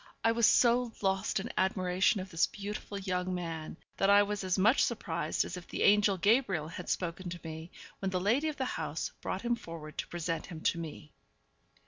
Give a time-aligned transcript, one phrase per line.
[0.23, 4.57] I was so lost in admiration of this beautiful young man, that I was as
[4.57, 8.57] much surprised as if the angel Gabriel had spoken to me, when the lady of
[8.57, 11.13] the house brought him forward to present him to me.